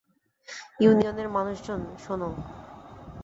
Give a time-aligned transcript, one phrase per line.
[0.79, 2.29] ইউনিয়নের মানুষজন, শোনো!